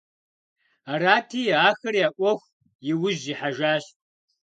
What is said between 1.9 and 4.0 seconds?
я Ӏуэху и ужь ихьэжащ.